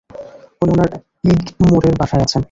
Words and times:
উনি 0.61 0.71
ওনার 0.73 0.89
ইগমোরের 1.23 1.95
বাসায় 1.99 2.23
আছেন। 2.25 2.39